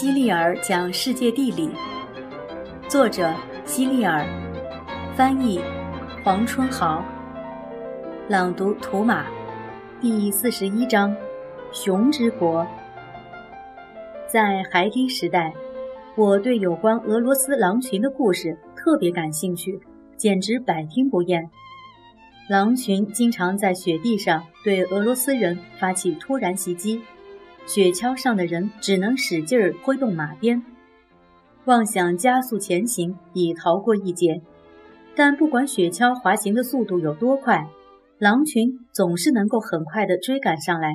[0.00, 1.68] 希利尔讲世界地理，
[2.88, 3.34] 作者
[3.64, 4.24] 希利尔，
[5.16, 5.60] 翻译
[6.22, 7.04] 黄春豪，
[8.28, 9.26] 朗读图马，
[10.00, 11.12] 第四十一章：
[11.72, 12.64] 熊之国。
[14.28, 15.52] 在孩提时代，
[16.14, 19.80] 我对有关俄罗斯狼群的故事特别感兴趣，
[20.16, 21.50] 简直百听不厌。
[22.48, 27.02] 狼群经常在雪地上对俄罗斯人发起突然袭击。
[27.68, 30.64] 雪橇上的人只能使劲儿挥动马鞭，
[31.66, 34.40] 妄想加速前行以逃过一劫。
[35.14, 37.68] 但不管雪橇滑行的速度有多快，
[38.16, 40.94] 狼群总是能够很快地追赶上来。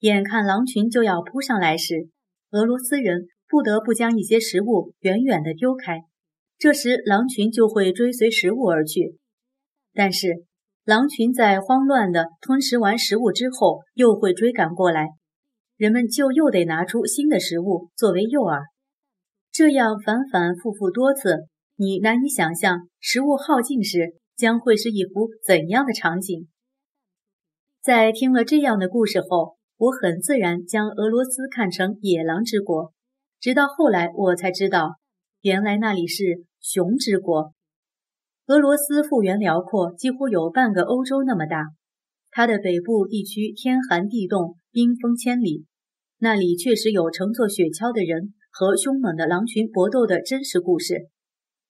[0.00, 2.08] 眼看狼群就要扑上来时，
[2.50, 6.00] 俄罗斯人不得不将一些食物远远地丢开，
[6.58, 9.14] 这时狼群就会追随食物而去。
[9.94, 10.46] 但是，
[10.84, 15.10] 狼群在慌乱地吞食完食物之后，又会追赶过来。
[15.76, 18.64] 人们就又得拿出新的食物作为诱饵，
[19.52, 26.48] 这样反反复复多次，你难以想象食物耗尽时将会是一幅怎样的场景。
[27.82, 32.94] 在听了这样的故事后，我很自然将俄罗斯看成野狼之国，
[33.38, 34.96] 直到后来我才知道，
[35.42, 37.52] 原来那里是熊之国。
[38.46, 41.66] 俄罗斯幅员辽阔，几乎有半个欧洲那么大。
[42.30, 45.64] 它的北部地区天寒地冻，冰封千里，
[46.18, 51.08] 那里确实有乘坐雪橇的人和凶猛的狼群搏斗的真实故事。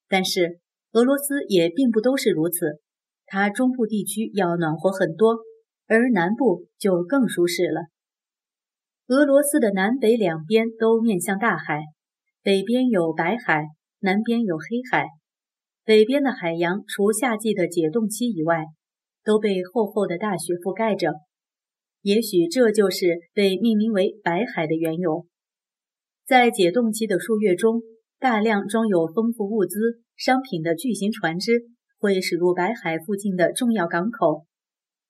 [0.09, 0.59] 但是
[0.91, 2.81] 俄罗斯也并不都是如此，
[3.25, 5.37] 它中部地区要暖和很多，
[5.87, 7.83] 而南部就更舒适了。
[9.07, 11.83] 俄罗斯的南北两边都面向大海，
[12.43, 13.67] 北边有白海，
[14.01, 15.07] 南边有黑海。
[15.85, 18.65] 北边的海洋除夏季的解冻期以外，
[19.23, 21.13] 都被厚厚的大雪覆盖着，
[22.07, 25.27] 也许这就是被命名为白海的缘由。
[26.25, 27.83] 在解冻期的数月中，
[28.21, 29.77] 大量装有丰富物资、
[30.15, 31.65] 商品的巨型船只
[31.99, 34.47] 会驶入白海附近的重要港口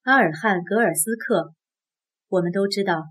[0.05, 1.53] 阿尔汉格尔斯克。
[2.31, 3.03] 我们都知道，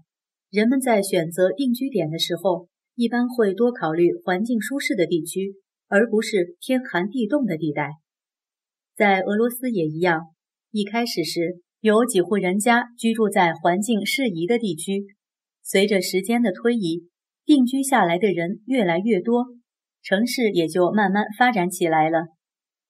[0.50, 5.57] 人们在选择定居点的时候，一般会多考虑环境舒适的地区，
[5.88, 7.91] 而不是天寒地冻的地带。
[8.96, 10.22] 在俄罗斯也一样。
[10.72, 15.06] 一开始时，有几户人家居住在环境适宜的地区。
[15.62, 17.03] 随着时间的推移，
[17.46, 19.46] 定居下来的人越来越多，
[20.01, 22.25] 城市也就慢慢发展起来了。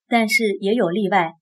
[0.08, 1.32] 但是也有例外，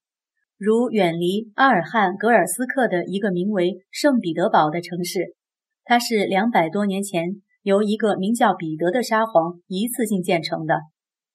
[0.59, 5.37] 如远离阿尔汉格尔斯克的一个名为圣彼得堡的城市，
[5.85, 10.81] 它是两百多年前由一个名叫彼得的沙皇一次性建成的。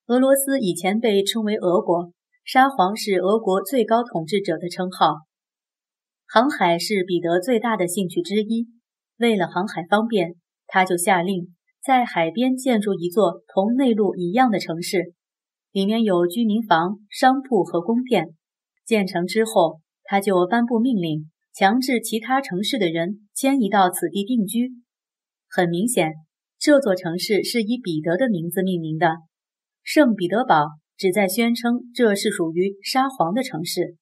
[0.08, 2.12] 俄罗斯以前被称为俄国。
[2.44, 5.29] 沙皇是俄国最高统治者的称号。
[6.32, 8.68] 航海是彼得最大的兴趣之一。
[9.18, 10.36] 为了航海方便，
[10.68, 15.14] 他就下令在海边建筑一座同内陆一样的城市，
[15.72, 18.36] 里面有居民房、商铺和宫殿。
[18.86, 24.70] 建成之后，他就颁布命令，强制其他城市的人迁移到此地定居。
[25.50, 26.14] 很明显，
[26.60, 29.16] 这座城市是以彼得的名字命名的——
[29.82, 30.68] 圣彼得堡。
[30.96, 33.96] 旨在宣称这是属于沙皇的城市。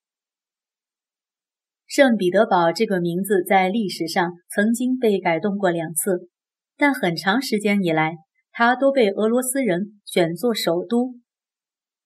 [1.88, 6.30] 圣彼得堡这个名字在历史上曾经被改动过两次，
[6.78, 8.18] 但很长时间以来，
[8.52, 11.16] 它都被俄罗斯人选作首都。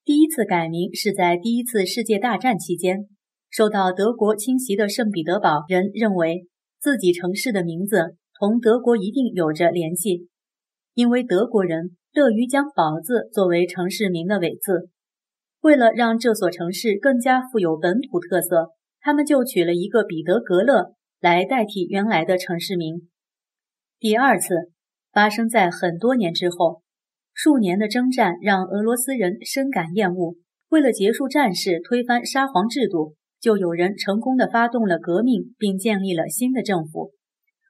[0.06, 3.08] 第一次改名是在第一次世界大战期间，
[3.50, 6.48] 受到德国侵袭的圣彼得堡人认为
[6.80, 10.28] 自己城市的名字同德国一定有着联系，
[10.94, 11.98] 因为德国人。
[12.14, 14.90] 乐于将“堡”字作为城市名的尾字，
[15.62, 23.10] 为了让这所城市更加富有本土特色，他们就取了一个彼得格勒来代替原来的城市名。
[24.00, 24.72] 第二次
[25.12, 26.82] 发生在很多年之后，
[27.34, 30.36] 数年的征战让俄罗斯人深感厌恶。
[30.70, 37.12] 为了结束战事，推翻沙皇制度，就有人成功的发动了革命，并建立了新的政府。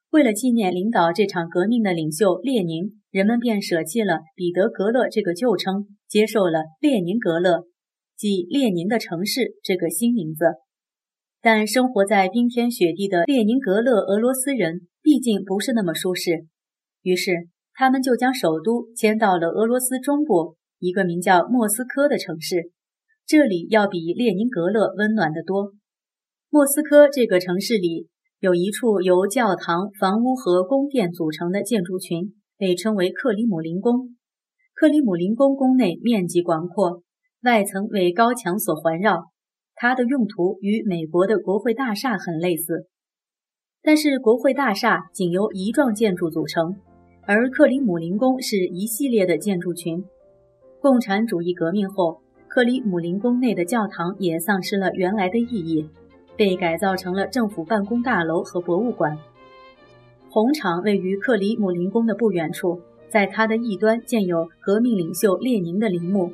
[0.10, 3.02] 为了纪念领导这场革命的领袖列宁。
[3.12, 7.66] 人们便舍弃了彼得格勒这个旧称，接受了列宁格勒，
[8.16, 10.46] 即列宁的城市这个新名字。
[11.42, 16.46] 但生活在冰天雪地的列宁格勒俄罗斯人毕竟不是那么舒适，
[17.02, 22.72] 于是他们就将首都迁到了俄罗斯中部一个名叫莫斯科的城市，
[23.26, 25.74] 这里要比列宁格勒温暖得多。
[26.50, 28.08] 莫斯科这个城市里
[28.40, 32.36] 有一处由教堂、房屋和宫殿组成的建筑群。
[32.62, 34.16] 被称为克里姆林宫。
[34.76, 37.02] 克里姆林宫宫内面积广阔，
[37.42, 39.32] 外层为高墙所环绕。
[39.84, 42.86] 它的用途与美国的国会大厦很类似，
[43.82, 46.76] 但是国会大厦仅由一幢建筑组成，
[47.24, 50.06] 而克里姆林宫是一系列的建筑群。
[50.80, 55.90] 共产主义革命后，克里姆林宫内的教堂也丧失了原来的意义，
[56.38, 59.18] 被改造成了政府办公大楼和博物馆。
[60.30, 62.80] 红场位于克里姆林宫的不远处，
[63.10, 66.32] 在它的一端建有革命领袖列宁的陵墓。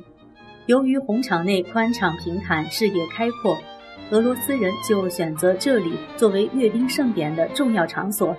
[0.68, 3.56] 由于红场内宽敞平坦，视野开阔，
[4.10, 8.36] 俄罗斯人就选择这里作为阅兵盛典的重要场所。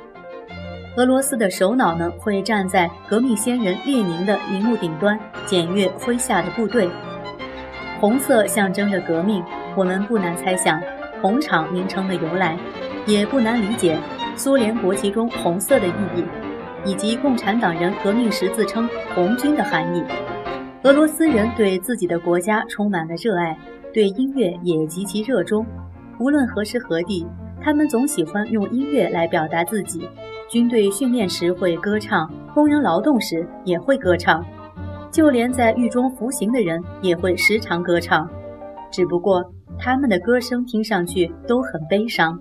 [0.96, 6.88] 俄罗斯的首脑们会站在革命先人列宁的陵墓顶端，检阅麾下的部队。
[8.00, 9.44] 红色象征着革命，
[9.76, 10.80] 我们不难猜想
[11.24, 12.56] 红场名称的由来，
[13.08, 13.98] 也不难理解
[14.36, 16.24] 苏联国旗中红色的意义，
[16.86, 20.04] 以及共产党人革命时自称“红军”的含义。
[20.84, 23.58] 俄罗斯人对自己的国家充满了热爱，
[23.94, 25.66] 对音乐也极其热衷。
[26.20, 27.28] 无论何时何地，
[27.62, 30.08] 他们总喜欢用音乐来表达自己。
[30.50, 34.44] 军队训练时会歌唱，工人劳动时也会歌唱。
[35.12, 38.30] 就连在狱中服刑的人也会时常歌唱，
[38.90, 39.44] 只不过
[39.78, 42.40] 他们的歌声听上去都很悲伤。